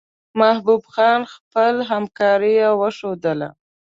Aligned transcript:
محبوب 0.39 0.83
خان 0.93 1.21
خپله 1.33 1.81
همکاري 1.91 2.55
وښودله. 2.79 3.49